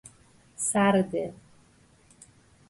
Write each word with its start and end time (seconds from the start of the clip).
سررده 0.65 1.33